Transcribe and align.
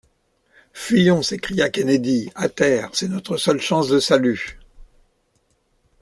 Fuyons! 0.73 1.21
s’écria 1.21 1.69
Kennedy! 1.69 2.31
à 2.33 2.49
terre! 2.49 2.89
c’est 2.93 3.07
notre 3.07 3.37
seule 3.37 3.61
chance 3.61 3.87
de 3.87 3.99
salut! 3.99 4.59